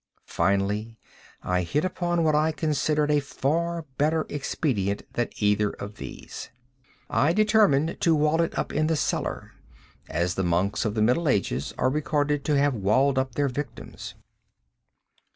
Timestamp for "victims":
13.47-14.15